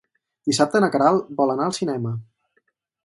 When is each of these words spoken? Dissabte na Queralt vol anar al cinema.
Dissabte 0.51 0.81
na 0.83 0.89
Queralt 0.95 1.29
vol 1.41 1.53
anar 1.57 1.67
al 1.67 1.77
cinema. 1.81 2.15